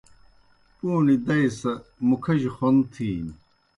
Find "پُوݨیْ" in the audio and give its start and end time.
0.77-1.15